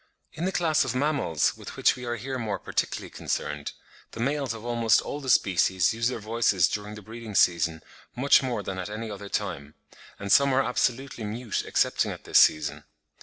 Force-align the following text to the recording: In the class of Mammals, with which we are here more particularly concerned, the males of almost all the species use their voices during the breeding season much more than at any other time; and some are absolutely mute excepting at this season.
In 0.33 0.45
the 0.45 0.51
class 0.51 0.83
of 0.83 0.95
Mammals, 0.95 1.55
with 1.55 1.77
which 1.77 1.95
we 1.95 2.05
are 2.05 2.15
here 2.15 2.39
more 2.39 2.57
particularly 2.57 3.11
concerned, 3.11 3.73
the 4.13 4.19
males 4.19 4.51
of 4.51 4.65
almost 4.65 4.99
all 4.99 5.19
the 5.21 5.29
species 5.29 5.93
use 5.93 6.07
their 6.07 6.17
voices 6.17 6.67
during 6.67 6.95
the 6.95 7.03
breeding 7.03 7.35
season 7.35 7.83
much 8.15 8.41
more 8.41 8.63
than 8.63 8.79
at 8.79 8.89
any 8.89 9.11
other 9.11 9.29
time; 9.29 9.75
and 10.17 10.31
some 10.31 10.53
are 10.55 10.63
absolutely 10.63 11.23
mute 11.23 11.63
excepting 11.67 12.09
at 12.09 12.23
this 12.23 12.39
season. 12.39 12.83